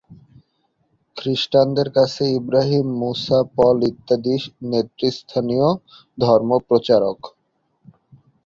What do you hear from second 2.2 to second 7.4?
Ibrahim, Musa, Paul ইত্যাদি নেতৃস্থানীয় ধর্মপ্রচারক।